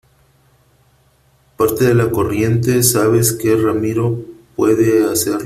[1.57, 4.19] parte de la corriente, sabes que Ramiro
[4.55, 5.39] puede hacerlo.